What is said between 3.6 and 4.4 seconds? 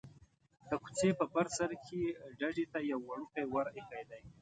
ایښی دی.